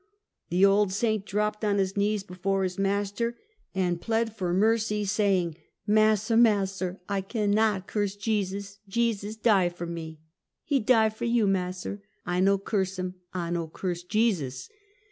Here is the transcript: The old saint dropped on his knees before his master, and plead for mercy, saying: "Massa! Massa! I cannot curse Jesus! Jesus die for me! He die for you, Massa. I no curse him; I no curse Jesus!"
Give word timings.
The 0.49 0.65
old 0.65 0.91
saint 0.91 1.27
dropped 1.27 1.63
on 1.63 1.77
his 1.77 1.95
knees 1.95 2.23
before 2.23 2.63
his 2.63 2.79
master, 2.79 3.37
and 3.75 4.01
plead 4.01 4.33
for 4.35 4.51
mercy, 4.51 5.05
saying: 5.05 5.57
"Massa! 5.85 6.35
Massa! 6.35 6.99
I 7.07 7.21
cannot 7.21 7.85
curse 7.85 8.15
Jesus! 8.15 8.79
Jesus 8.87 9.35
die 9.35 9.69
for 9.69 9.85
me! 9.85 10.19
He 10.63 10.79
die 10.79 11.09
for 11.09 11.25
you, 11.25 11.45
Massa. 11.45 11.99
I 12.25 12.39
no 12.39 12.57
curse 12.57 12.97
him; 12.97 13.13
I 13.31 13.51
no 13.51 13.67
curse 13.67 14.01
Jesus!" 14.01 14.69